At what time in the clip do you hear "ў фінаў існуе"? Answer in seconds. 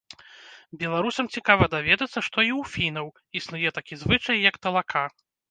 2.59-3.75